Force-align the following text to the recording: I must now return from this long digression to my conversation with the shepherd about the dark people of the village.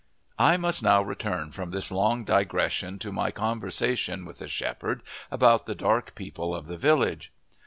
I 0.39 0.57
must 0.57 0.81
now 0.81 1.03
return 1.03 1.51
from 1.51 1.69
this 1.69 1.91
long 1.91 2.23
digression 2.25 2.97
to 2.97 3.11
my 3.11 3.29
conversation 3.29 4.25
with 4.25 4.39
the 4.39 4.47
shepherd 4.47 5.03
about 5.29 5.67
the 5.67 5.75
dark 5.75 6.15
people 6.15 6.55
of 6.55 6.65
the 6.65 6.75
village. 6.79 7.31